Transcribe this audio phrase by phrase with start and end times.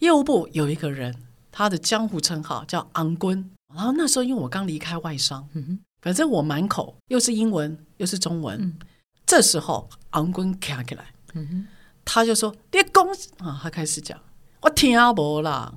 [0.00, 1.14] 业务部有一个人，
[1.50, 3.50] 他的江湖称号叫昂 quân。
[3.74, 5.48] 然后那时候因为我刚离开外商，
[6.02, 8.76] 反正我满口又是英文又是中文。
[9.24, 11.04] 这时候昂 quân 卡起来，
[12.04, 13.06] 他就说：“你讲
[13.46, 14.18] 啊！”他开始讲
[14.62, 15.74] ：“我听无啦，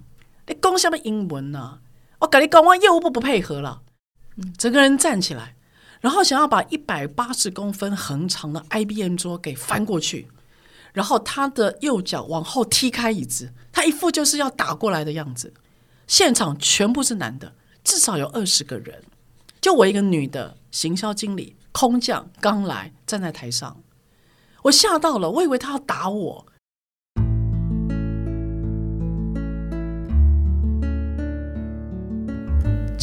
[0.48, 1.78] 你讲什么英文呐？
[2.20, 3.84] 我跟你讲，我业务部不配合了。”
[4.58, 5.56] 整个人站起来，
[6.02, 10.28] 然后想要把一百八十公分横长的 IBM 桌给翻过去，
[10.94, 15.54] 然后他的右脚往后踢开椅子，他一副就是要打过来的样子。
[16.08, 19.04] 现场全部是男的，至少有二十个人，
[19.60, 23.82] 就我一个女的行销经理，空降刚来，站在台上，
[24.64, 26.46] 我吓到了，我以为他要打我。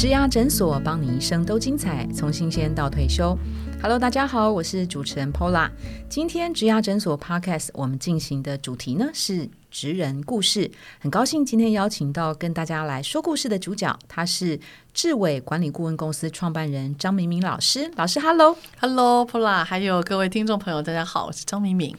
[0.01, 3.37] 植牙诊所，帮你一生都精彩，从新鲜到退休。
[3.83, 5.71] Hello，大家好，我是主持人 Pola。
[6.09, 10.71] 今天植牙诊所 Podcast 我们进行的主题呢是职人故事。
[10.99, 14.59] 很高兴今天邀请到跟大家来说故事的主角，他是
[14.93, 17.91] 智伟管理顾问公司创办人张明明老师。
[17.97, 21.97] 老师，Hello，Hello，Pola，还有各位听众朋友，大家好，我是张明明。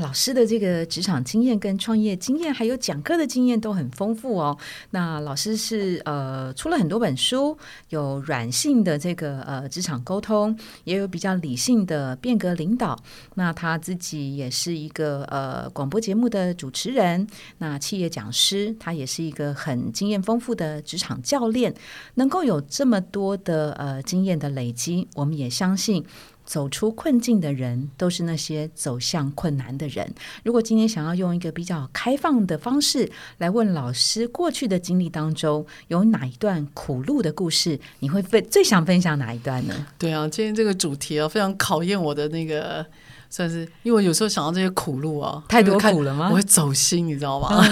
[0.00, 4.56] 老师的这个职场经验、跟创业经验，还有讲课的经验都很丰富哦。
[4.90, 7.56] 那老师是呃出了很多本书，
[7.90, 12.98] 有软性的这个呃职场沟通，也有比较理性的变革领导。
[13.34, 17.26] 那他自己也是一个呃广播节目的主持人，
[17.58, 21.72] 那企业讲师，他也是一个很经验丰富的职场教练。
[22.14, 26.04] 能够有这么多的呃经验的累积，我们也相信。
[26.46, 30.06] 走出困境的人，都是那些走向困难的人。
[30.42, 39.86] 如果今天想要用一个比较开放的方式来问老师，过去的经历当中有哪一段苦路的故事，你会分最想分享哪一段呢？
[39.98, 42.84] 对啊，今天这个主题啊，非常考验我的那个，
[43.30, 46.28] 算是因为有时候想到这些苦路啊，太多苦了吗？
[46.28, 47.48] 我会走心，你知道吗？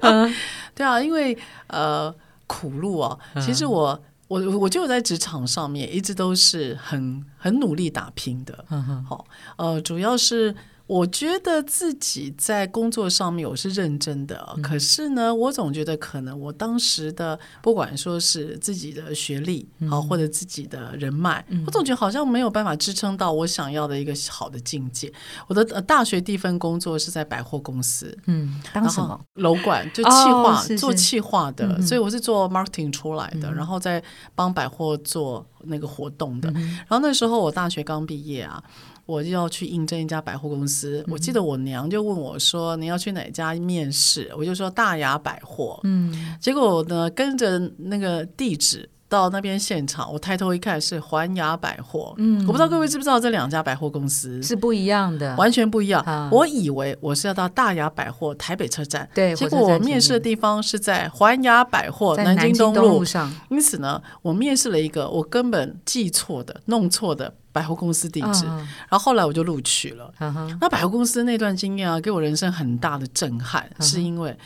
[0.76, 2.14] 对啊，因为呃，
[2.46, 4.02] 苦路啊，其实我。
[4.28, 8.64] 我我就在职场上面一直都是很很努力打拼的，
[9.08, 9.24] 好，
[9.56, 10.52] 呃，主要是。
[10.86, 25.12] 我觉得自己在工作上面我是认真的，可是呢，我总觉得可能我当时的不管说是自己的学历好，或者自己的人脉，我总觉得好像没有办法支撑到我想要的一个好的境界。
[25.48, 34.00] 我的大学第一份工作是在百货公司，嗯，当什么楼管就企划做企划的，所以我是做 marketing 出来的，然后再
[34.36, 36.50] 帮百货做那个活动的。
[36.50, 38.62] 然后那时候我大学刚毕业啊。
[39.06, 52.14] 我就要去应征一家百货公司，我记得我娘就问我说：“你要去哪家面试？”我就说：“大雅百货。”嗯，结果呢，跟着那个地址到那边现场，我抬头一看是环雅百货。
[52.18, 56.28] 嗯，我不知道各位知不知道这两家百货公司是不一样的，完全不一样。
[56.32, 63.32] 我以为我是要到大雅百货台北车站，对，结果我面试的地方是在环雅百货南京东路上。
[63.48, 67.34] 因此呢，我面试了一个我根本记错的、弄错的。
[67.56, 70.12] 百货公司地址，然后后来我就录取了。
[70.60, 74.36] 那百货公司那段经验啊，给我人生很大的震撼，是因为。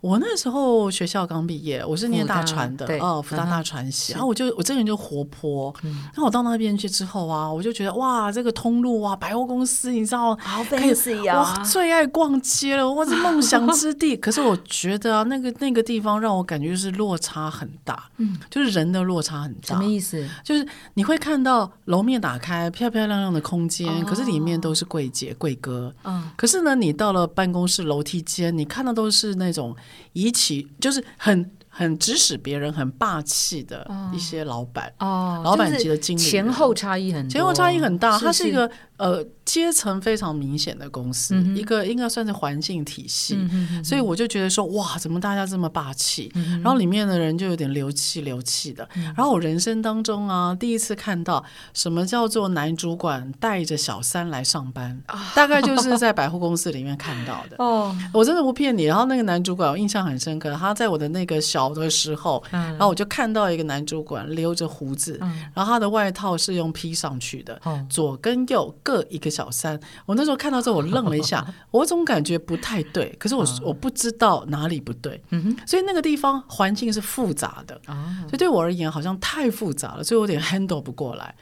[0.00, 4.12] 我那时候学校刚毕业，我是念大传的，哦，福大大传系。
[4.12, 14.16] 然后我就我这个人就活泼，然后我到那边去之后啊，我就觉得哇，这个通路啊，百货公司，你知道，好 fancy 啊，最爱逛街了，我是梦想之地。
[14.18, 19.66] 可是我觉得啊，那个那个地方让我感觉就是落差很大，嗯，就是人的落差很大。
[19.66, 20.24] 什么意思？
[20.44, 29.74] 就是你会看到楼面打开，漂漂亮亮的空间，可是里面都是柜姐柜哥，嗯，可是呢，你到了办公室楼梯间，你看到都是那种。
[30.12, 39.26] 一起就是很很指使别人、很霸气的一些老板哦，老板级的经理，前后差异很前后差异很大，他是一个呃。
[39.48, 43.34] 阶层非常明显的公司，一个应该算是环境体系，
[43.82, 46.30] 所以我就觉得说，哇，怎么大家这么霸气？
[46.62, 48.86] 然后里面的人就有点流气流气的。
[49.16, 51.42] 然后我人生当中啊，第一次看到
[51.72, 55.02] 什么叫做男主管带着小三来上班，
[55.34, 57.56] 大概就是在百货公司里面看到的。
[57.64, 58.82] 哦，我真的不骗你。
[58.84, 65.18] 然后那个男主管我印象很深刻，他在我的那个小的时候，然后我就看到一个男主管留着胡子，
[65.54, 67.58] 然后他的外套是用披上去的，
[67.88, 69.28] 左跟右各一个。
[69.28, 75.22] 小三，我那时候看到之后，我愣了一下， 我总感觉不太对，可是我我不知道哪里不对，
[75.66, 77.78] 所以那个地方环境是复杂的，
[78.22, 81.34] 所以对我而言好像太复杂了，所以我有点 handle 不过来，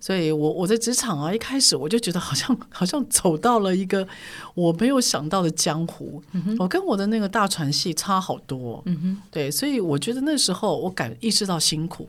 [0.00, 4.08] 所以我我在职场啊，一开始我就觉得好像 好像走到了一个
[4.54, 6.22] 我没有想到的江湖，
[6.58, 8.82] 我跟我的那个大船系差好多，
[9.30, 12.08] 对，所以我觉得那时候我感意识到辛苦。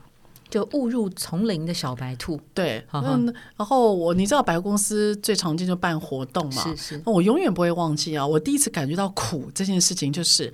[0.50, 2.40] 就误入丛林的小白兔。
[2.54, 8.26] 对，哈哈嗯，然后我你知道百货公司最常见就办活动嘛，是是，那我永远不会忘记啊！
[8.26, 10.54] 我第一次感觉到苦这件事情，就是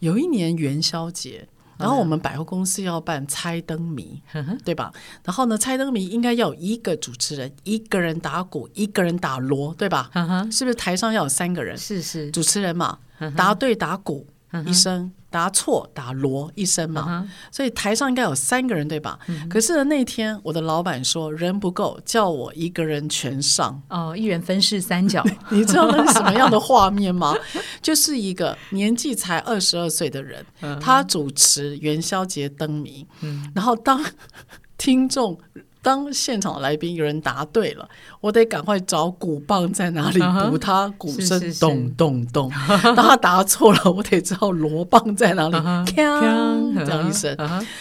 [0.00, 1.46] 有一年元宵节，
[1.78, 4.22] 然后我们百货公司要办猜灯谜，
[4.64, 4.92] 对吧？
[5.24, 10.10] 然后呢，猜灯谜应该要有一个主持人，一个人打鼓，一个人打锣，对吧？
[10.52, 11.76] 是不是台上要有三个人？
[11.76, 12.98] 是是，主持人嘛，
[13.36, 14.26] 答对打鼓
[14.66, 17.28] 一声，答错打锣一声嘛。
[17.50, 19.18] 所以台上应该有三个人，对吧？
[19.48, 23.82] 可是呢，那天我的老板说人不够，叫我一个人全上。
[23.88, 25.24] 哦，一人分饰三角。
[25.50, 27.34] 你知道那是什么样的画面吗？
[27.80, 30.44] 就是一个年纪才二十二岁的人，
[30.80, 33.06] 他主持元宵节灯谜，
[33.54, 34.04] 然后当
[34.76, 35.38] 听众。
[35.82, 37.88] 当现场来宾有人答对了，
[38.20, 42.50] 我得赶快找鼓棒在哪里补他鼓声咚咚咚。
[42.94, 45.56] 当他答错了，我得知道锣棒在哪里，
[45.92, 47.34] 锵这样一声。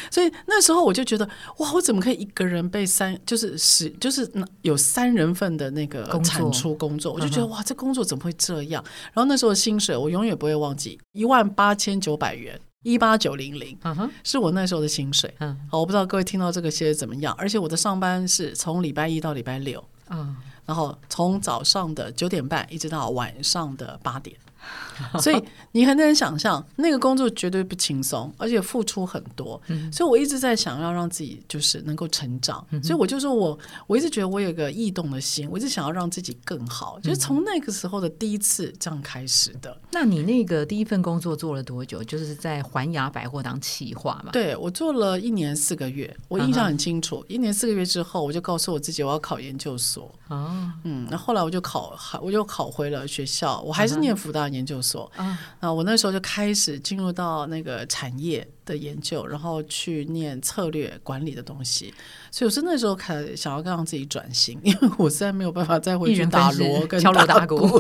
[0.10, 8.84] 所以那时候我就觉得，哇，我怎么可以一个人被三，就是十，就是那有三人份的那个产出工作，我就觉得哇，这工作怎么会这样？
[9.14, 15.34] 然后那时候的薪水我永远不会忘记，一万八千九百元，一八九零零嗯哼，是我那时候的薪水。
[15.40, 15.58] 嗯。
[15.70, 20.36] 好，我不知道各位听到这个些怎么样，而且我的上班是从礼拜一到礼拜六，嗯，
[20.66, 24.36] 然后从早上的九点半一直到晚上的八点，
[25.20, 25.42] 所以
[25.72, 29.62] 你很难想象那个工作绝对不轻松，而且付出很多。
[29.92, 33.58] 所以我一直在想要让自己就是能够成长，所以我就说我
[33.88, 39.76] 我一直觉得我有个异动的心，我一直想要让自己更好，就是从那个时候的第一次这样开始的。
[39.92, 42.04] 那你那个第一份工作做了多久？
[42.04, 44.32] 就是在环亚百货当企划嘛？
[44.34, 47.24] 对我做了一年四个月，我印象很清楚。
[47.30, 50.14] 一年四个月之后，我就告诉我自己我要考研究所。
[50.28, 55.12] 哦，嗯，那后来我就考，我就考回了学校，我还是念福大研究所。
[55.16, 61.94] 啊，那我那时候就开始进入到那个产业的研究，然后去念策略管理的东西。
[62.32, 67.80] 所以我是那时候开始想要让自己转型，因为 我实在没有办法再回去打锣跟敲锣打鼓。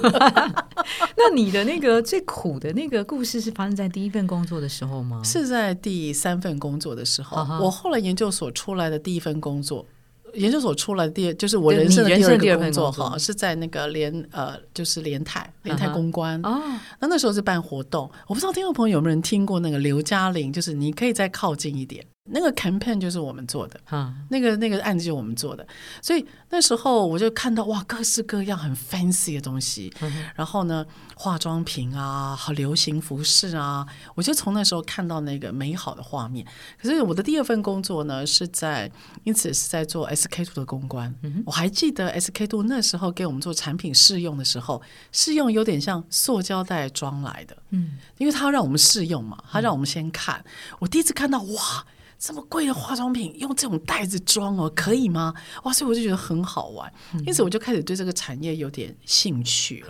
[1.16, 5.22] 那你的那个最苦的那个故事是发生在第一份工作的时候吗？
[5.24, 9.86] 是在第三份工作的时候我后来研究所出来的第一份工作。
[10.34, 16.40] 研究所出来的第二就是我人生的第二个工作哈，是在那个联呃，就是联泰联泰公关。
[16.44, 16.62] 哦，
[17.00, 25.66] 那那时候是办活动，我不知道听众朋友有没有人听过那个刘嘉玲，就是你可以再靠近一点，那个 campaign 就是我们做的，哈，那个那个案子就是我们做的，
[26.02, 29.94] 所以那时候我就看到哇，各式各样很 fancy 的东西，
[30.36, 30.86] 然后呢，
[31.16, 33.86] 化妆品啊，好流行服饰啊，
[34.16, 36.46] 我就从那时候看到那个美好的画面。
[36.82, 38.92] 可是我的第二份工作呢，是在
[39.24, 41.14] 因此是在做 SK two 的公关，
[41.46, 44.82] 我还记得 SK two 那时候给我们做产品试用的时候，
[45.12, 50.44] 试用有点像塑胶袋装来的，嗯，因为他要让我们试用嘛，他让我们先看。
[50.80, 51.86] 我第一次看到哇，
[52.20, 55.34] 这么贵的化妆品用这种袋子装哦，可以吗？
[55.64, 56.92] 哇，所以我就觉得很好玩，
[57.26, 59.84] 因此我就开始对这个产业有点兴趣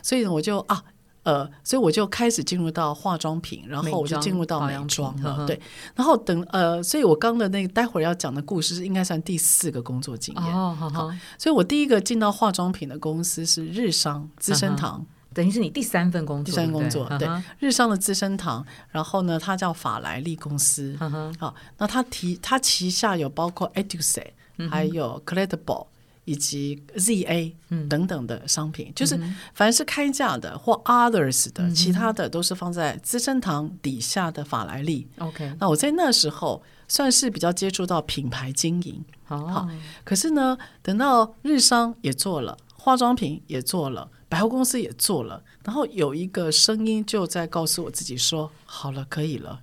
[0.00, 0.82] 所以呢，我就啊。
[1.24, 5.32] 呃，所以我就开始进入到化妆品，然后我就进入到美妆了。
[5.32, 5.60] 呵呵对，
[5.94, 10.42] 然后等呃，所以我刚的那个待会儿要讲的故事，应该算第四个工作经验。
[10.42, 20.96] 好，所以我第一个进到化妆品的公司是日商资生堂，等于是你第三份工作，第三份工作对日商的资生堂，然后呢，它叫法莱利公司。
[21.38, 24.24] 好，那它提它旗下有包括 Educe，、
[24.70, 25.86] 还有 Credible
[26.24, 27.52] 以及 ZA
[27.88, 29.18] 等等的商品，就是
[29.54, 35.08] 凡是开价的或 Others 的，其他的都是放在资生堂底下的法莱利。
[35.18, 39.68] ，OK，那我在那时候算是比较接触到品牌经营，好，
[40.04, 49.60] 可是呢，等到日商也做了，化妆品也做了，百货公司也做了，然后有一个声音就在告诉我自己说：“好了，可以了，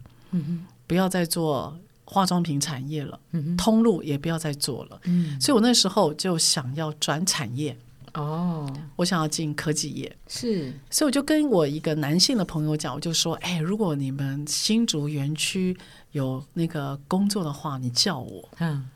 [0.86, 3.20] 不要再做化妆品产业了，
[3.58, 5.02] 通路也不要再做了。
[5.06, 7.76] 嗯所以我那时候就想要转产业，
[8.14, 10.16] 哦，我想要进科技业。
[10.28, 15.76] 是，所以我就跟我一个男性的朋友讲，我就说：“哎，如果你们新竹园区
[16.12, 18.88] 有那个工作的话，你叫我。”嗯，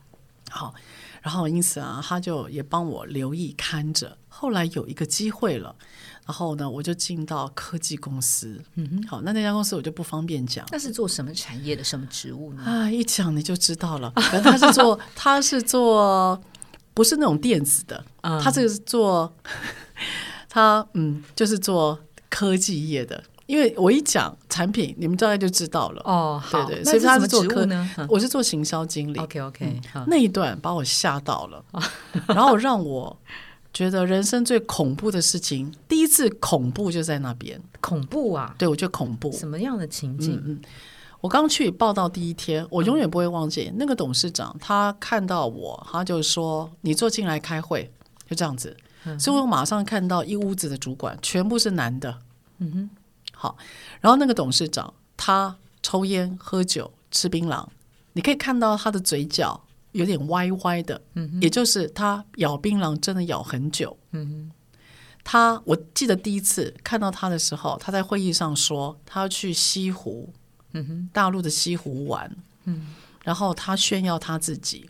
[0.51, 0.71] 好，
[1.23, 4.15] 然后因此啊，他就也帮我留意看着。
[4.35, 5.73] 后来有一个机会了，
[6.25, 8.59] 然后呢，我就进到科技公司。
[8.75, 12.63] 嗯哼，好，那那家公司我就不方便讲那是做什么产业的什么职务呢？
[12.63, 14.11] 啊，一讲你就知道了。
[14.15, 16.41] 反正他是做， 他是做，
[16.93, 19.33] 不是那种电子的，嗯他这个是做，
[20.49, 21.97] 他嗯，就是做
[22.29, 23.23] 科技业的。
[23.45, 26.01] 因为我一讲产品，你们大概就知道了。
[26.05, 29.19] 哦，好，对对所以他是做科呢我是做行销经理。
[29.19, 31.63] ？OK OK，那一段把我吓到了，
[32.27, 33.15] 然后让我
[33.73, 37.59] 觉得人生最恐怖的事情，第一次恐怖就在那边。
[37.81, 39.31] 恐怖啊，对我觉得恐怖。
[39.31, 40.35] 什么样的情景？
[40.45, 40.61] 嗯嗯，
[41.19, 47.91] 我刚去报道第一天，我永远不会忘记那个董事长，他看到我，他就说：“你坐进来开会。”
[48.29, 48.75] 就这样子，
[49.19, 52.17] 所以我马上看到一屋子的主管全部是男的。
[52.59, 52.89] 嗯哼，
[53.33, 53.57] 好，
[53.99, 57.67] 然后那个董事长他抽烟、喝酒、吃槟榔，
[58.13, 59.59] 你可以看到他的嘴角
[59.93, 63.97] 有点歪歪的，嗯，也就是他咬槟榔真的咬很久。
[64.11, 64.51] 嗯哼，
[65.23, 70.33] 他我记得第一次看到他的时候，他在会议上说他要去西湖，
[70.73, 72.29] 嗯哼，大陆的西湖玩，
[72.65, 74.89] 嗯，然后他炫耀他自己。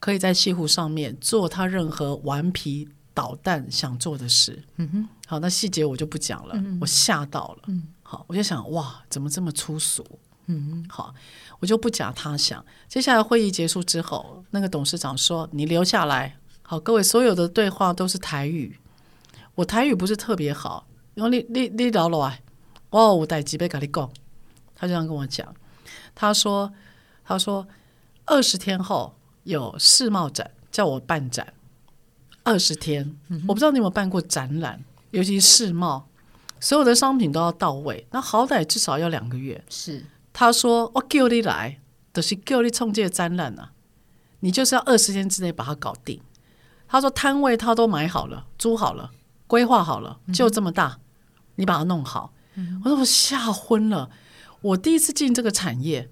[0.00, 4.62] 可以在西湖上面做他任何顽皮捣蛋想做的事。
[4.76, 6.54] 嗯哼，好，那细节我就不讲了。
[6.78, 7.62] 我吓到了。
[7.68, 10.04] 嗯，好，我就想，哇，怎么这么粗俗？
[10.46, 11.14] 嗯，好，
[11.60, 12.64] 我就不假他想。
[12.88, 18.78] 接下来会议结束之后，那个董事长说：“你留下来。”好，各位，所有的对话都是台语。
[19.54, 22.38] 我台语不是特别好，然后你你你聊了啊，
[22.90, 24.10] 哦，我带几杯咖喱贡。
[24.74, 25.54] 他就这样跟我讲。
[26.14, 26.72] 他说
[27.24, 27.66] ：“他说
[28.24, 31.52] 二十天后。”有世贸展叫我办展
[32.44, 33.14] 二十天，
[33.46, 36.08] 我不知道你有没有办过展览，尤其世贸，
[36.60, 39.62] 所有的商品都要到位，那好歹至少要两个月。
[39.68, 40.02] 是
[40.34, 41.80] 他说我叫你来，
[42.12, 43.70] 都是叫你冲这个展览啊，
[44.40, 46.20] 你就是要二十天之内把它搞定。
[46.88, 49.12] 他说摊位他都买好了，租好了，
[49.46, 50.98] 规划好了，就这么大，
[51.54, 52.32] 你把它弄好。
[52.84, 54.10] 我说我吓昏了，
[54.60, 56.08] 我第一次进这个产业，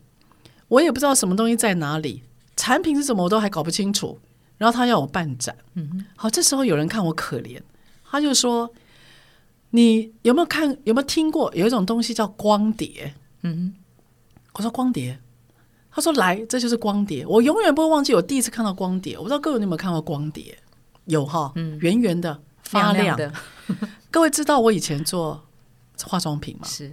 [0.68, 2.22] 我也不知道什么东西在哪里。
[2.56, 4.20] 产品是什么我都还搞不清楚，
[4.58, 7.60] 然后他要我办展，嗯，好，这时候有人看我可怜，
[8.08, 8.72] 他就说
[9.70, 13.74] ：“你有没有看有没有听过有一种东西叫光碟？”嗯，
[14.52, 15.18] 我说光碟，
[15.90, 19.16] 他说来，这就是光碟，我永远不会忘记我第一次看到光碟。
[19.16, 20.58] 我不知道各位有没有看过光碟？
[21.06, 23.32] 有哈，嗯，圆圆的发亮的。
[24.10, 25.42] 各位知道我以前做
[26.04, 26.66] 化妆品吗？
[26.66, 26.86] 是，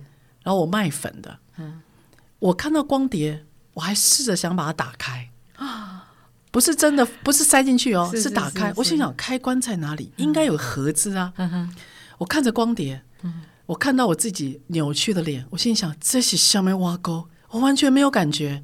[0.43, 1.81] 然后我卖粉的，嗯，
[2.39, 5.29] 我看到光碟，我还试着想把它打开。
[6.51, 8.73] 不是真的，不是塞进去哦，是打开。
[8.75, 10.11] 我心想，开关在哪里？
[10.15, 11.31] 应该有盒子啊。
[12.17, 13.03] 我看着光碟，
[13.67, 18.63] 我看到我自己扭曲的脸，我心想，这是下面挖沟，我完全没有感觉。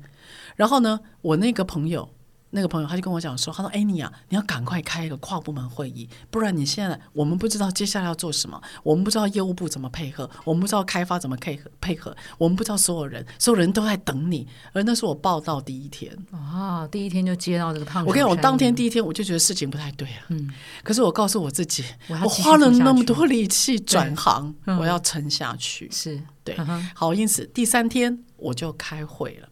[0.56, 2.10] 然后呢，我那个朋友。
[2.52, 14.48] 那个朋友他就跟我讲说，他说：“哎，你啊，你要赶快开一个跨部门会议，不然你现在我们不知道接下来要做什么，我们不知道业务部怎么配合，我们不知道开发怎么配合配合，我们不知道所有人，所有人都在等你。
[14.72, 18.06] 而那是我报道第一天啊，第一天就接到这个胖。
[18.06, 20.16] 我跟你讲，我当天第一天我就觉得事情不太对了。
[20.30, 20.50] 嗯，
[20.82, 25.90] 可是我告诉我自己，我花了那么多力气转行，我要撑下去。
[25.92, 26.58] 是对，
[26.94, 29.50] 好，因此第三天我就开会了，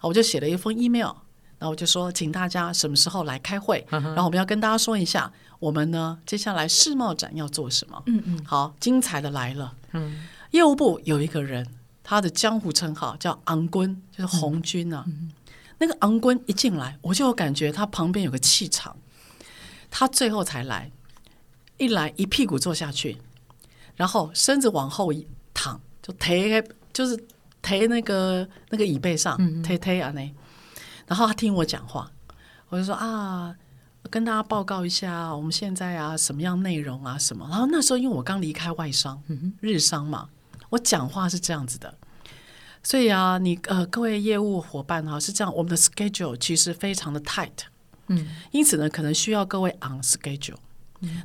[0.00, 1.12] 我就写了一封 email。
[1.56, 3.86] 然后我就说，请大家什么时候来开会？
[3.88, 8.02] 然后我们要跟大家说一下，我们呢接下来世贸展要做什么？
[8.06, 9.74] 嗯嗯，好，精彩的来了。
[9.92, 11.66] 嗯，业务部有一个人，
[12.02, 15.06] 他的江湖称号叫昂 quân，就是红军啊。
[15.78, 18.94] 那个昂 quân 一进来，我就感觉他旁边有个气场。
[19.90, 20.90] 他最后才来，
[21.78, 23.16] 一来一屁股坐下去，
[23.94, 26.36] 然后身子往后一躺，就抬
[26.92, 27.16] 就是
[27.64, 30.20] 推那个那个椅背上，推推啊那。
[31.06, 32.10] 然后他听我讲话，
[32.68, 33.54] 我就说啊，
[34.10, 37.46] 跟大家报告一下我们现在啊什么样内容啊什么。
[37.50, 39.22] 然后那时候因为我刚离开外商，
[39.60, 40.28] 日商嘛，
[40.68, 41.94] 我讲话是这样子的。
[42.82, 47.64] 所以啊，你呃各位业务伙伴哈是这样，我们的 schedule 其实非常的 tight，
[48.08, 50.56] 嗯，因此呢可能需要各位 on schedule。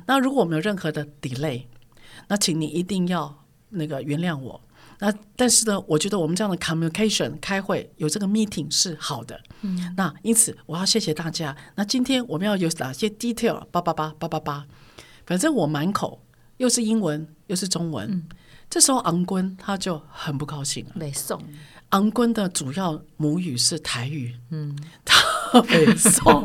[0.06, 1.64] 那如果我们有任何的 delay，
[2.28, 3.34] 那请你一定要
[3.70, 4.60] 那个原谅我。
[5.00, 9.40] 那但是呢，我觉得我们这样的 communication 开会有这个 meeting 是好的。
[9.62, 11.56] 嗯，那因此我要谢谢大家。
[11.74, 13.64] 那今天我们要有哪些 detail？
[13.70, 14.66] 八八八八八八，
[15.26, 16.22] 反正我满口
[16.58, 18.26] 又是英文又是中文。
[18.68, 20.92] 这时候昂 quân 他就很不高兴了。
[20.94, 21.42] 没送。
[21.88, 24.36] 昂 quân 的主要母语是台语。
[24.50, 26.44] 嗯，他没送。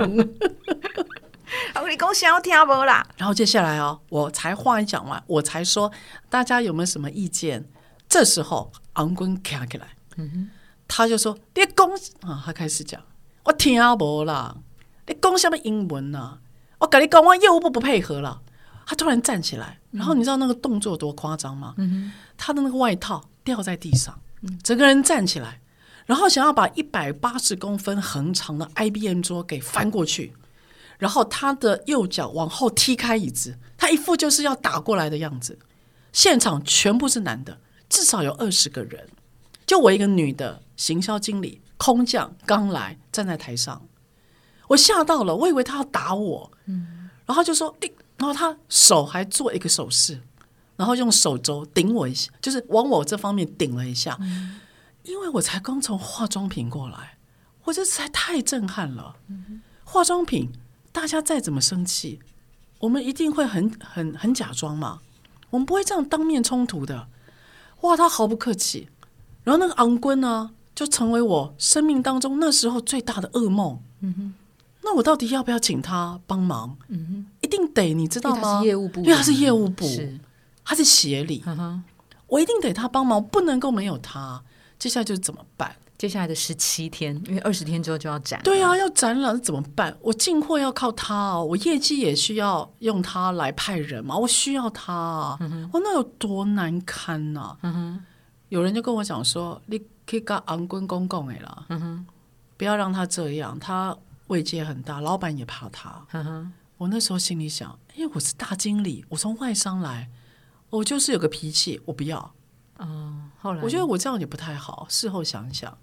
[1.76, 3.06] 我 你讲想听不啦？
[3.18, 5.92] 然后接下来哦，我才话一讲完，我才说
[6.30, 7.64] 大家有没有什么意见？
[8.16, 9.90] 这时候，昂 quân 站起来，
[10.88, 11.92] 他就说：“你讲
[12.22, 13.02] 啊！”他开始讲
[13.44, 14.56] ：“我听无啦，
[15.06, 16.40] 你讲什么英文啊？
[16.78, 18.42] 我跟你讲，我业务部不配合了。”
[18.88, 21.74] 他突然站起来，然后你知道那个动作多夸张吗？
[22.38, 24.18] 他的那个外套掉在地上，
[24.64, 25.60] 整个人站起来，
[26.06, 30.34] 然后想要把一百八十公分横长的 IBM 桌给翻过去，
[30.98, 35.60] 然后他的右脚往后踢开椅子，他一副就是要打过来的样子。
[36.14, 37.58] 现场全部是男的。
[37.90, 39.08] 至少有二十个人，
[39.66, 43.82] 就我一个女的行销经理，空降刚来，站在台上，
[44.68, 50.22] 我吓到了，我以为他要打我，嗯，然后就说，哎，然后他手还做一个手势，
[50.76, 54.18] 然后用手肘顶我一下，就是往我这方面顶了一下，
[55.04, 57.18] 因为我才刚从化妆品过来，
[57.66, 59.16] 我这实在太震撼了。
[59.84, 60.52] 化妆品，
[60.92, 62.20] 大家再怎么生气，
[62.80, 65.00] 我们一定会很很很假装嘛，
[65.52, 67.08] 我们不会这样当面冲突的。
[67.86, 68.88] 哇，他毫不客气，
[69.44, 73.80] 然后那个昂坤呢，就成为我生命当中那时候最大的噩梦。
[74.02, 74.34] 嗯哼，
[74.84, 76.78] 那我到底要不要请他帮忙？
[76.90, 78.62] 嗯哼，一定得，你知道吗？
[78.64, 79.86] 业务部，因为他是业务部，
[80.64, 81.44] 他是协理。
[81.46, 81.84] 嗯
[82.28, 84.42] 我一定得他帮忙，不能够没有他。
[84.80, 85.76] 接下来就是怎么办？
[85.98, 88.42] 接下来的十七天，因为二十天之后就要展。
[88.44, 89.96] 对啊，要展览怎么办？
[90.02, 95.40] 我进货要靠他哦，我业绩也需要用他来派人嘛，我需要他啊！
[95.72, 97.56] 我那有多难堪呐！
[98.50, 101.66] 有人就跟我讲说：“你可以跟昂坤公公哎了，
[102.58, 103.96] 不要让他这样，他
[104.28, 106.06] 位阶很大，老板也怕他。”
[106.78, 110.10] 我那时候心里想：“因为我是大经理，我从外商来，
[110.70, 112.34] 我就是有个脾气，我不要。”
[112.78, 114.86] 哦，后来我觉得我这样也不太好。
[114.90, 115.76] 事后想想，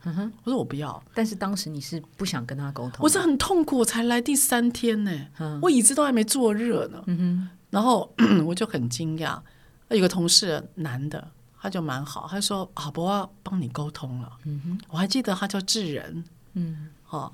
[0.45, 1.03] 我说我不要。
[1.15, 7.03] 但是当时你是不想跟他沟通，我是很痛苦，我才来第三天呢，嗯我椅子都还没坐热呢。
[7.07, 8.13] 嗯哼然后
[8.45, 9.41] 我就很惊讶，
[9.89, 11.27] 有个同事男的，
[11.59, 16.23] 他就蛮好，他说：“啊，我要帮你沟通了。”嗯哼我还记得他叫智仁，
[16.53, 17.33] 嗯，哦，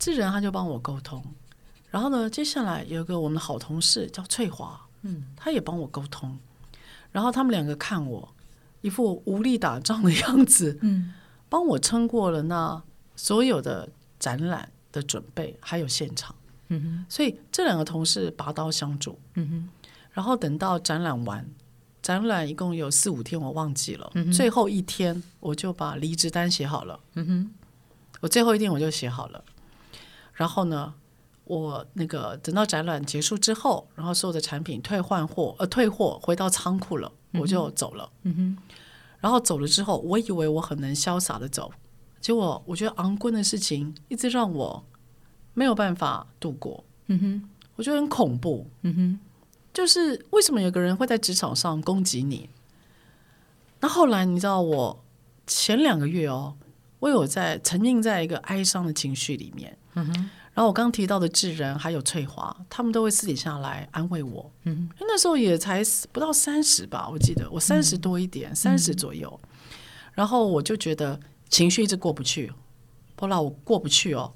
[0.00, 1.24] 智仁他就帮我沟通。
[1.90, 6.36] 然后呢，接下来有个我们的好同事叫翠华，嗯，他也帮我沟通。
[7.12, 8.28] 然后他们两个看我。
[8.82, 11.12] 一副无力打仗的样子，嗯，
[11.48, 12.82] 帮我撑过了那
[13.14, 16.34] 所有的展览的准备，还有现场，
[16.68, 21.46] 嗯哼，所以这两个同事拔刀相助，嗯哼，然后等到展览完，
[22.00, 27.50] 展览一共有四五天，我忘记了，最后一天我就把离职单写好了，嗯哼，
[28.20, 29.44] 我最后一天我就写好了，
[30.32, 30.94] 然后呢，
[31.44, 37.12] 我那个等到展览结束之后，然后所有的产品退换货，呃，退货回到仓库了。
[37.32, 38.56] 我就走了，嗯哼，
[39.20, 41.70] 然后走了之后，我以为我很能潇洒的走，
[42.20, 44.84] 结果我觉得昂贵的事情一直让我
[45.54, 49.18] 没有办法度过，嗯哼，我觉得很恐怖，嗯哼，
[49.72, 52.48] 就是为什么有个人会在职场上攻击你？
[53.80, 55.04] 那后来你知道，我
[55.46, 56.56] 前两个月哦，
[56.98, 60.30] 我有在沉浸在一个哀伤的情绪里面，嗯哼。
[60.52, 64.50] 然后我刚刚提到的智仁还有翠华，他们都会私底下来安慰我。
[64.64, 65.80] 嗯，那时候也才
[66.12, 69.40] 不到三十吧，我记得我三十多一点，三十左右。
[70.12, 72.52] 然后我就觉得情绪一直过不去，
[73.16, 74.30] 后来我过不去哦，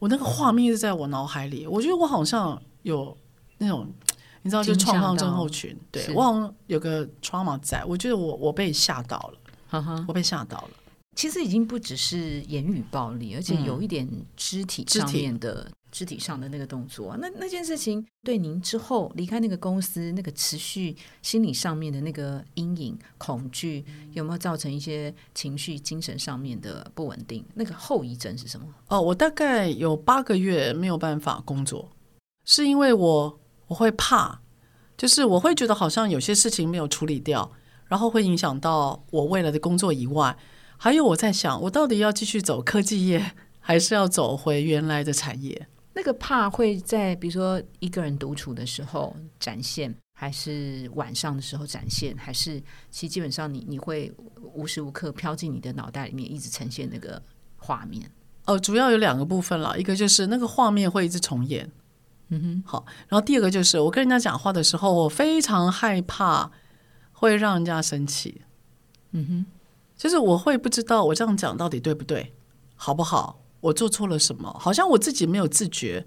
[0.00, 1.66] 我那个画面一直在我脑海里。
[1.66, 3.16] 我觉得我好像有
[3.58, 3.88] 那种，
[4.42, 5.74] 你知道，就创伤症候群。
[5.92, 9.32] 对我好像有个 trauma 在，我觉得我我被吓到
[9.70, 10.70] 了，我被吓到了。
[11.20, 17.14] 其实已经不只是言语暴力，而且有一点肢体上面的肢体上的那个动作。
[17.18, 27.44] 那那件事情对您之后离开那个公司，那个持续心理上面的那个阴影、恐惧，有没有造成一些情绪、精神上面的不稳定？
[27.52, 28.66] 那个后遗症是什么？
[28.88, 31.90] 哦，我大概有八个月没有办法工作，
[32.46, 34.40] 是因为我我会怕，
[34.96, 37.52] 就是我会觉得好像有些事情没有处理掉，
[37.88, 40.34] 然后会影响到我未来的工作以外。
[40.82, 45.68] 还有我在想，我到底要继续走科技业， 还是要走回原来的产业？
[45.92, 52.58] 那个怕会在比如说一个人独处的时候展现，还是晚上的时候展现，还是
[52.90, 54.10] 其实基本上你你会
[54.54, 57.22] 无时无刻飘进你的脑袋里面，一直呈现那个
[57.58, 58.10] 画面？
[58.46, 61.70] 哦，主要有两个部分了，一个就是那个画面会一直重演，
[62.30, 62.86] 嗯哼，好。
[63.06, 66.50] 然后第二个就是我跟人家讲话的时候，我非常害怕
[67.12, 68.40] 会让人家生气，
[69.10, 69.46] 嗯哼。
[70.00, 72.32] 就是我会不知道我这样讲到底对不对，
[72.74, 73.38] 好不好？
[73.60, 74.50] 我做错了什么？
[74.58, 76.06] 好像我自己没有自觉，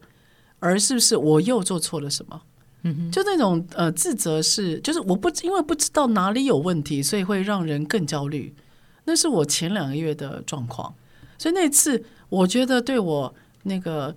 [0.58, 2.42] 而是不是我又做错了什么？
[2.82, 8.56] 嗯哼，就那种呃自责是，就是我不因为不知道哪里有问题，所以会让人更焦虑。
[9.04, 10.92] 那是我前两个月的状况，
[11.38, 14.16] 所以那次我觉得对我那个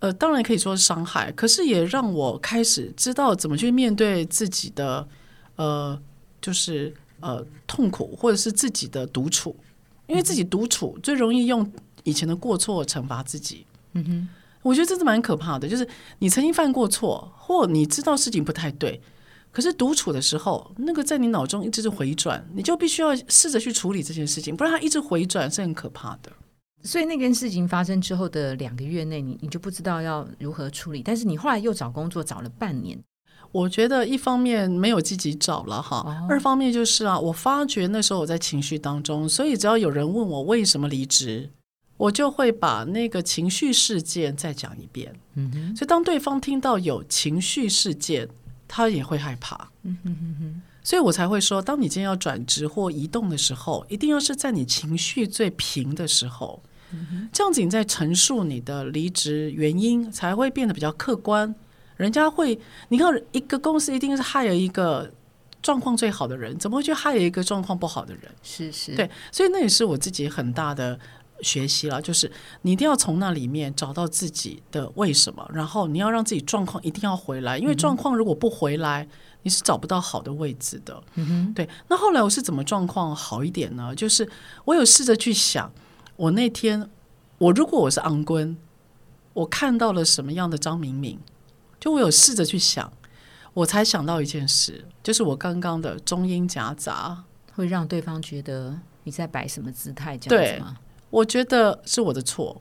[0.00, 5.08] 呃，当然可以说是伤害，可是也让我开始知道怎么去面对自己的
[5.56, 5.98] 呃，
[6.42, 6.92] 就是。
[7.20, 9.56] 呃，痛苦或者是自己的独处，
[10.06, 11.70] 因为自己独处最容易用
[12.04, 13.66] 以前的过错惩罚自己。
[13.94, 14.28] 嗯哼，
[14.62, 15.68] 我觉得这是蛮可怕的。
[15.68, 19.00] 就是你曾经犯过错，或你知道事情不太对，
[19.50, 26.30] 可是独处的时候，那个在你脑中一直是回转，你就必须要试着去处理这件事情，不然它一直回转是很可怕的。
[26.84, 31.02] 所以那件事情发生之后的两个月内，你你就不知道要如何处理。
[31.02, 32.96] 但是你后来又找工作，找了半年。
[33.50, 41.50] 我觉得一方面没有积极找了哈，二方面就是啊，我发觉那时候我在情绪当中，所以只要有人问我为什么离职，
[41.96, 45.14] 我就会把那个情绪事件再讲一遍。
[45.34, 48.28] 嗯哼，所以当对方听到有情绪事件，
[48.68, 49.70] 他也会害怕。
[49.82, 56.62] 嗯哼哼哼，所以我才会说，当你今天要转职或移动的时候，一定要是在你情绪最平的时候，
[57.32, 61.54] 这样子你在陈述你的离职原因才会变得比较客观。
[61.98, 62.58] 人家会，
[62.88, 65.12] 你看一个公司一定是 hire 一个
[65.60, 68.22] 状况最好的人，怎么会去 hire 一个状况不好的人？
[68.42, 70.98] 是是，对，所以那也是我自己很大的
[71.42, 72.30] 学习了，就是
[72.62, 79.06] 你一定要从那里面找到自己的为什么，然后你要让自己状况一定要回来，因为状况如果不回来，
[79.42, 81.02] 你是找不到好的位置的。
[81.14, 81.68] 嗯哼，对。
[81.88, 83.92] 那后来我是怎么状况好一点呢？
[83.94, 84.28] 就是
[84.64, 85.72] 我有试着去想，
[86.14, 86.88] 我那天
[87.38, 88.56] 我如果我是昂坤，
[89.32, 91.18] 我看到了什么样的张明敏。
[91.80, 92.92] 就我有试着去想，
[93.54, 100.76] 我才想到一件事，就是我刚刚的中英夹杂会让对方觉得你在摆什么姿态，这样子吗？
[101.10, 102.60] 我觉得是我的错。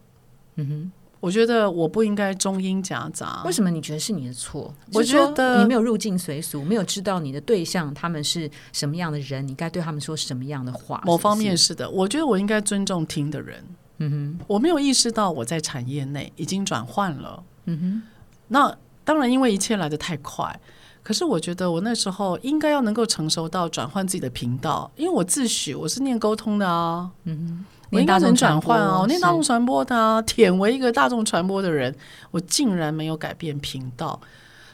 [0.56, 3.41] 嗯哼，我觉得我不应该中英夹杂。
[3.43, 4.73] 为什么你觉得是你的错？
[4.93, 11.01] 我觉得你没有入境随俗，没有知道你的对象他们是什么样的人，你该对他们说什么样的话。
[11.06, 13.63] 某方面是的，我觉得我应该尊重听的人。
[13.97, 17.43] 嗯哼，我没有意识到我在产业内已经转换了。
[17.65, 18.01] 嗯哼，
[18.47, 18.77] 那。
[19.08, 20.60] 当然，因为一切来的太快，
[21.02, 31.96] 可是我觉得我那时候应该要能够成熟到转换自己的频道，因为我自诩我是念沟通的啊，嗯，我应该能转换啊，我念大众传播的啊，舔为一个大众传播的人，
[32.32, 34.20] 我竟然没有改变频道，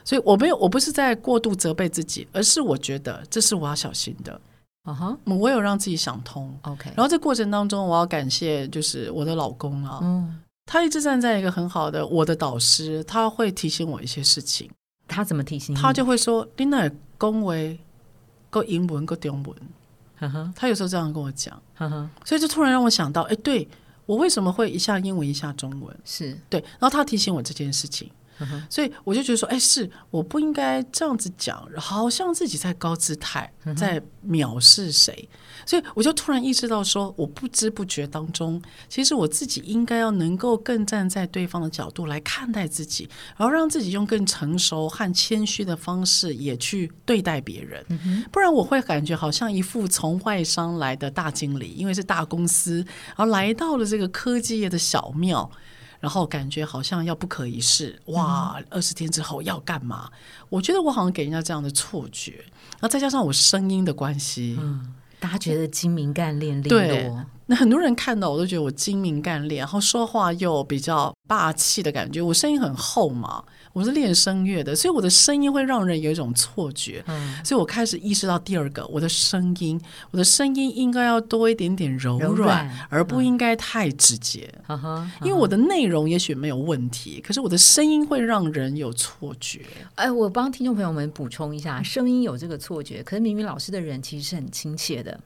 [0.04, 4.42] 所以我没有，我不是在过度责备自己，而是我觉得这是我要小心的，
[4.86, 10.40] 啊哈，我有让自己想通，OK，然后这过程当中，我要感谢就是我的老公啊，嗯。
[10.66, 14.70] 他一直站在一个很好的我的导师，他会提醒我一些事情。
[15.08, 15.76] 他怎么提醒？
[15.76, 17.78] 他就会说：“你那恭维，
[18.50, 19.56] 够英文，够中文。”
[20.56, 21.62] 他有时候这样跟我讲，
[22.24, 23.68] 所以就突然让我想到，哎，对
[24.06, 25.96] 我为什么会一下英文一下中文？
[26.06, 28.10] 是对，然后他提醒我这件事情。
[28.70, 35.30] 所以我就觉得说，哎，是我不应该这样子讲，好像自己在高姿态，在藐视谁。
[35.66, 47.86] 所以我就突然意识到说，我不知不觉当中，其实我自己应该要能够更站在对方的角度来看待自己，然后让自己用更成熟和谦虚的方式也去对待别人。
[48.32, 55.50] 不然我会感觉好像一副从外商来的大经理，因为是大公司，然后来到了这个科技业的小庙。
[56.04, 58.62] 然后感觉好像要不可一世，哇！
[58.70, 60.10] 二十天之后要干嘛？
[60.50, 62.34] 我觉得我好像给人家这样的错觉，
[62.72, 67.26] 然后再加上我声音的关系，嗯，大家觉得精明干练利落。
[67.46, 73.42] 那很多人看到我都觉得我精明干练，然后说话又比较霸气的感觉，我声音很厚嘛。
[73.74, 77.04] 我是练声乐的，所以我的声音会让人有一种错觉。
[77.08, 79.82] 嗯，所以我开始意识到第二个，我的声音，
[80.12, 84.48] 我的声音应该要多一点点柔软，而不应该太直接。
[85.22, 89.62] 因为我的内容也许没有问题，可是我的声音会让人有错觉。
[89.96, 95.20] 哎，我帮听众朋友们补充一下，声音有这个错觉，可是明明老师的人其实是很亲切的。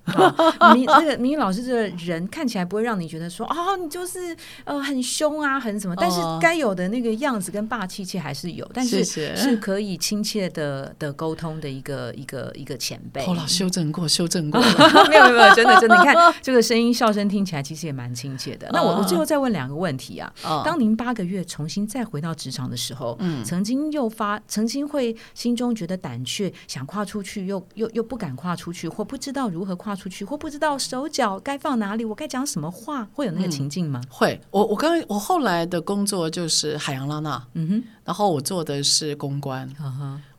[0.73, 8.57] 明那个明明老师这个人看起来不会让你觉得说哦，你就是呃很凶啊，很什么，但是该有的那个样子跟霸气气还是。
[8.57, 13.23] 有，但是是可以亲切的的沟通的一个一个一个前辈。
[13.25, 14.59] 后来修正过，修正过，
[15.09, 18.67] 没有没有，真的真的，你看 这个声音笑声听起来其实也蛮亲切的。
[18.71, 20.31] 那我我最后再问两个问题啊，
[20.65, 34.01] 当您八个月重新再回到职场的时候，嗯，曾经又发，曾经会心中觉得胆怯，想跨出去，又又又不敢跨出去，或不知道如何跨出去，或不知道手脚该放哪里，我该讲什么话，会有那个情境吗？
[34.09, 37.83] 会，我我刚我后来的工作就是海洋拉娜，嗯哼。
[38.07, 39.69] 然后我做的是公关，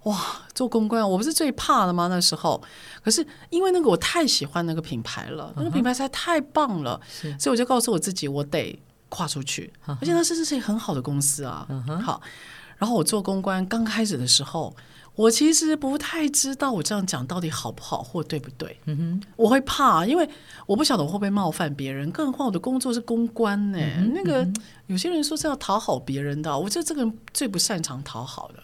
[0.05, 0.19] 哇，
[0.55, 2.09] 做公关我不是最怕的吗？
[2.09, 2.61] 那时候，
[3.05, 6.99] 可是因为那个我太喜欢那个品牌了，那个品牌实在太棒了，
[7.39, 11.69] 所以我就告诉我自己，我得跨出去，而且那是是一个很好的公司啊。
[12.03, 12.23] 好，
[12.79, 14.75] 然后我做公关刚开始的时候。
[15.19, 20.29] 我其实不太知道我这样讲到底好不好或对不对，嗯哼，我会怕，因为
[20.65, 23.79] 我不晓得我会不会冒犯别人，更何况我的工作是公关呢。
[24.15, 24.49] 那个
[24.87, 28.63] 有些人说是要讨好别人的，我觉得这个人最不擅长讨好的。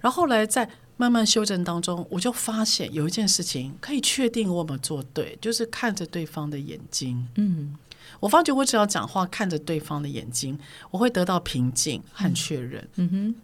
[0.00, 7.26] 然后后来在慢慢修正当中，我就发现有一件事情可以确定我们做对，就是看着对方的眼睛。
[7.34, 7.76] 嗯，
[8.20, 10.56] 我发觉我只要讲话看着对方的眼睛，
[10.92, 12.88] 我会得到平静和确认。
[12.94, 13.34] 嗯哼。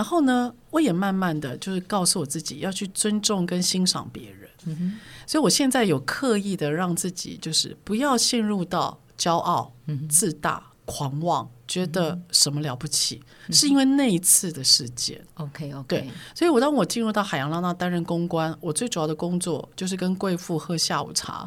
[0.00, 9.74] 然后呢，我也慢慢的就是告诉我自己要去尊重跟欣赏别人，所以我现在有刻意的让自己就是不要陷入到骄傲、
[10.08, 15.22] 自大、狂妄，觉得什么了不起，是因为那一次的事件。
[15.34, 21.46] OK OK，对，所以我当我进入到海洋浪浪担任公关，我最主要的工作就是跟贵妇喝下午茶。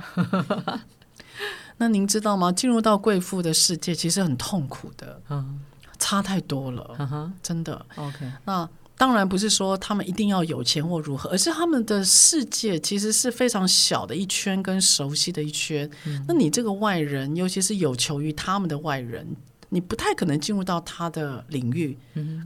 [1.77, 2.51] 那您知道吗？
[2.51, 5.19] 进入到贵妇的世界其实很痛苦的。
[5.31, 5.59] 嗯。
[5.99, 7.85] 差太多了，真的。
[7.95, 8.69] OK，那。
[8.95, 15.89] 当然不是说他们一定要有钱或如何，而是他们的世界其实是非常小的一圈跟熟悉的一圈。
[16.27, 19.27] 那你这个外人，尤其是有求于他们的外人，
[19.69, 21.97] 你不太可能进入到他的领域。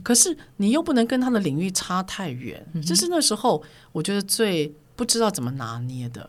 [0.02, 4.74] 可是你又不能跟他的领域差太远，这是那时候我觉得最。
[4.96, 6.28] 不知道怎么拿捏的，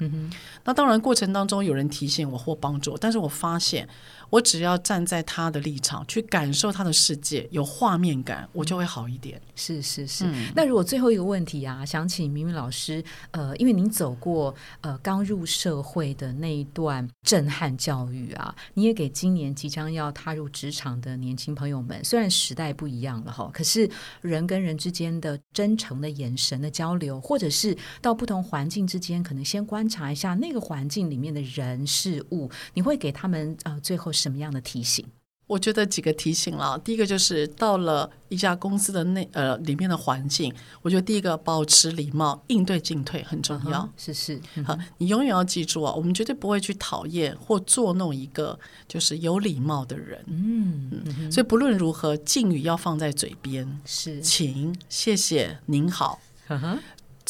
[0.64, 3.90] 那当然过程当中有人提醒我或帮助，但是我发现。
[4.30, 9.42] 我只要站在他的立场去感受他的世界，有画面感，我就会好一点。
[9.56, 10.26] 是是是。
[10.56, 23.90] 那如果最后一个问题啊，想请明明老师，呃，因为您走过呃刚入社会的那一段震撼教育啊，你也给今年即将要踏入职场的年轻朋友们，虽然时代不一样了哈，可是
[24.22, 34.12] 人跟人之间的真诚的眼神的交流，或者是到不同环境之间，可能先观察一下那个环境里面的人事物，你会给他们呃最后。
[34.20, 35.06] 什么样的提醒？
[35.48, 36.78] 我觉得几个提醒了。
[36.78, 40.54] 第一个就是到了一家公司的内呃里面的环境，
[40.84, 43.90] 我觉得第一个保持礼貌，应对进退很重要。
[43.98, 50.24] 是是，好，你永远要记住啊，我们绝对不会去讨厌或作弄一个就是有礼貌的人。
[50.28, 56.20] 嗯，所以不论如何，敬语要放在嘴边，是，请、谢谢、您好。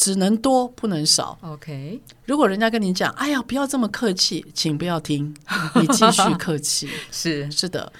[0.00, 1.36] 只能多不能少。
[1.42, 5.36] OK，如果人家跟你讲：“哎呀，不要这么客气”，请不要听，
[5.78, 6.88] 你继续客气。
[7.12, 7.92] 是是的，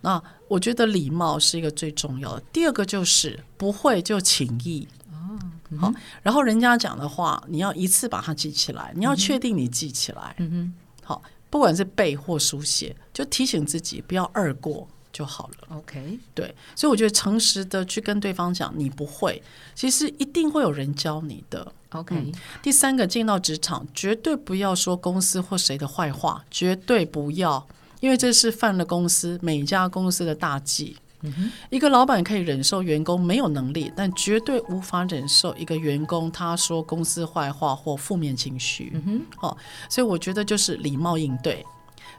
[0.00, 2.42] 那我觉得礼貌是一个最重要的。
[2.50, 5.38] 第二个就是不会就请意哦。
[5.78, 10.34] 好，然后人家讲的话，你要一次把它记起来，你要确定你记起来。
[10.38, 14.88] 嗯哼，好，不管是背或书写，就提醒自己不要二过。
[15.14, 15.68] 就好了。
[15.78, 19.40] OK，对，所以我觉得诚实的去跟对方讲，你不会，
[19.74, 21.72] 其实一定会有人教你的。
[21.90, 27.64] OK，第三个进到职场，绝对不要说公司或谁的坏话，绝对不要，
[28.00, 30.96] 因为这是犯了公司每家公司的大忌。
[31.70, 38.92] 一个老板可以忍受员工没有能力，但绝对无法忍受一个员工他说公司坏话或负面情绪。
[38.92, 39.02] 嗯
[39.40, 39.56] 哼，哦，
[39.88, 41.64] 所以我觉得就是礼貌应对，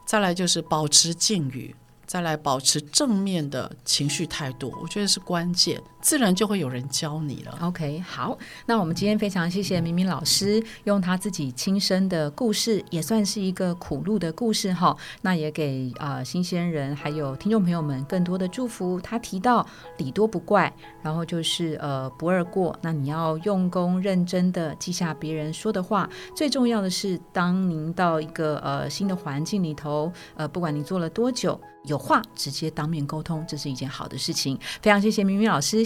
[0.07, 1.75] 再来就是保持敬语。
[2.05, 7.57] 再来保持正面的情绪态度，我觉得是关键，自然就会有人教你了。
[7.61, 8.37] OK，好，
[8.67, 14.95] 那我们今天非常谢谢明明老师，用他自己亲身的故事，也算是一个苦路的故事哈。
[15.23, 19.01] 那也给啊新鲜人还有听众朋友们更多的祝福。
[19.01, 19.65] 他提到
[19.97, 22.77] 礼多不怪，然后就是呃不二过。
[22.83, 26.07] 那你要用功认真的记下别人说的话。
[26.35, 31.59] 最重要的是，当您到一个呃新的环境里头，呃不管你做了多久。
[31.85, 34.57] 有话直接当面沟通，这是一件好的事情。
[34.81, 35.85] 非常谢谢明明老师，